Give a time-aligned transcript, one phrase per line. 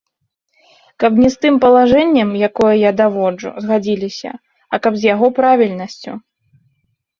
[1.03, 4.31] Каб не з тым палажэннем, якое я даводжу, згадзіліся,
[4.73, 6.11] а каб з яго правільнасцю.